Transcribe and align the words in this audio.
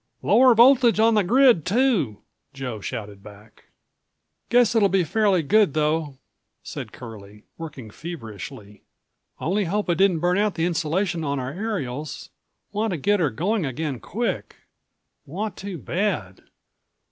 "Lower 0.23 0.55
voltage 0.55 0.99
on 0.99 1.13
the 1.13 1.23
grid, 1.23 1.63
too," 1.63 2.23
Joe 2.55 2.79
shouted 2.81 3.21
back.186 3.21 3.61
"Guess 4.49 4.73
it'll 4.73 4.89
be 4.89 5.03
fairly 5.03 5.43
good, 5.43 5.75
though," 5.75 6.17
said 6.63 6.91
Curlie, 6.91 7.43
working 7.59 7.91
feverishly. 7.91 8.81
"Only 9.39 9.65
hope 9.65 9.91
it 9.91 9.99
didn't 9.99 10.17
burn 10.17 10.39
out 10.39 10.55
the 10.55 10.65
insulation 10.65 11.23
on 11.23 11.37
our 11.39 11.51
aerials. 11.51 12.31
Want 12.71 12.89
to 12.93 12.97
get 12.97 13.19
her 13.19 13.29
going 13.29 13.63
again 13.63 13.99
quick. 13.99 14.55
Want 15.27 15.55
to 15.57 15.77
bad. 15.77 16.45